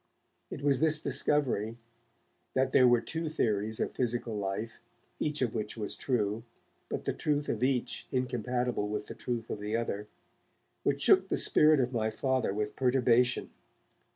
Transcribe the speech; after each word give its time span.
It 0.49 0.63
was 0.63 0.79
this 0.79 0.99
discovery, 0.99 1.77
that 2.55 2.71
there 2.71 2.87
were 2.87 3.01
two 3.01 3.29
theories 3.29 3.79
of 3.79 3.91
physical 3.93 4.35
life, 4.35 4.79
each 5.19 5.43
of 5.43 5.53
which 5.53 5.77
was 5.77 5.95
true, 5.95 6.41
but 6.89 7.03
the 7.03 7.13
truth 7.13 7.47
of 7.47 7.61
each 7.61 8.07
incompatible 8.11 8.89
with 8.89 9.05
the 9.05 9.13
truth 9.13 9.51
of 9.51 9.59
the 9.59 9.75
other, 9.77 10.07
which 10.81 11.03
shook 11.03 11.29
the 11.29 11.37
spirit 11.37 11.79
of 11.79 11.93
my 11.93 12.09
Father 12.09 12.51
with 12.51 12.75
perturbation. 12.75 13.51